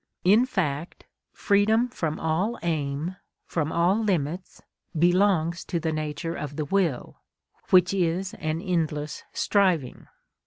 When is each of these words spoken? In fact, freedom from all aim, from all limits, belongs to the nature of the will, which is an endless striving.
In 0.23 0.47
fact, 0.47 1.05
freedom 1.31 1.87
from 1.89 2.19
all 2.19 2.57
aim, 2.63 3.17
from 3.45 3.71
all 3.71 4.01
limits, 4.03 4.63
belongs 4.97 5.63
to 5.65 5.79
the 5.79 5.91
nature 5.91 6.33
of 6.33 6.55
the 6.55 6.65
will, 6.65 7.21
which 7.69 7.93
is 7.93 8.33
an 8.39 8.59
endless 8.61 9.23
striving. 9.31 10.07